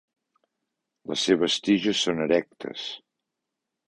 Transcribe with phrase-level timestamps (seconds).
[1.11, 2.87] Les seves tiges són erectes.